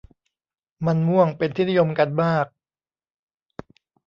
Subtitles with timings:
[0.85, 2.45] มันม่วงเป็นที่นิยมกันมาก